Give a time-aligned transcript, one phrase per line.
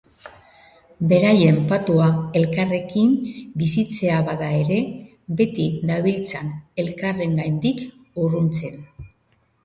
[1.09, 2.05] Beraien patua
[2.39, 3.11] elkarrekin
[3.63, 4.77] bizitzea bada ere,
[5.41, 6.41] beti dabiltza
[6.85, 7.85] elkarrengandik
[8.25, 8.81] urruntzen.